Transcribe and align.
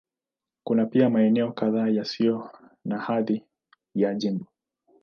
Kuna 0.63 0.85
pia 0.85 1.09
maeneo 1.09 1.51
kadhaa 1.51 1.87
yasiyo 1.87 2.49
na 2.85 2.97
hadhi 2.99 3.43
ya 3.95 4.13
jimbo. 4.15 4.45